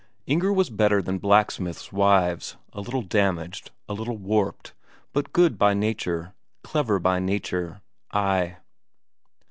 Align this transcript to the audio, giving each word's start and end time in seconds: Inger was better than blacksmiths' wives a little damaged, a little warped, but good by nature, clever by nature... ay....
Inger 0.25 0.51
was 0.51 0.71
better 0.71 0.99
than 0.99 1.19
blacksmiths' 1.19 1.93
wives 1.93 2.57
a 2.73 2.81
little 2.81 3.03
damaged, 3.03 3.69
a 3.87 3.93
little 3.93 4.17
warped, 4.17 4.73
but 5.13 5.31
good 5.31 5.59
by 5.59 5.75
nature, 5.75 6.33
clever 6.63 6.97
by 6.97 7.19
nature... 7.19 7.81
ay.... 8.11 8.57